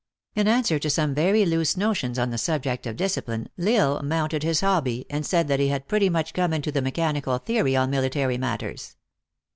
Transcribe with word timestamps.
In 0.33 0.47
answer 0.47 0.79
to 0.79 0.89
some 0.89 1.13
very 1.13 1.45
loose 1.45 1.77
notions 1.77 2.17
on 2.17 2.31
the 2.31 2.39
subject 2.39 2.87
of 2.87 2.95
discipline, 2.95 3.49
L 3.59 3.97
Isle 3.97 4.01
mounted 4.03 4.41
his 4.41 4.61
hobby, 4.61 5.05
and 5.11 5.23
said 5.23 5.47
that 5.47 5.59
he 5.59 5.67
had 5.67 5.87
pretty 5.87 6.09
much 6.09 6.33
come 6.33 6.53
into 6.53 6.71
the 6.71 6.81
mechanical 6.81 7.37
theory 7.37 7.75
on 7.75 7.91
military 7.91 8.39
matters. 8.39 8.95